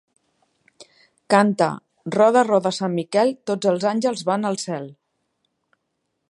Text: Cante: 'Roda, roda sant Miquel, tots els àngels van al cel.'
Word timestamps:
Cante: 1.33 1.67
'Roda, 2.15 2.43
roda 2.47 2.71
sant 2.79 2.95
Miquel, 3.01 3.35
tots 3.51 3.71
els 3.73 3.87
àngels 3.93 4.25
van 4.31 4.51
al 4.53 4.59
cel.' 4.65 4.91